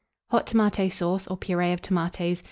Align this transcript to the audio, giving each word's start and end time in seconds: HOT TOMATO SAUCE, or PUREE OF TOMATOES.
HOT 0.31 0.47
TOMATO 0.47 0.89
SAUCE, 0.89 1.27
or 1.27 1.37
PUREE 1.37 1.73
OF 1.73 1.81
TOMATOES. 1.83 2.39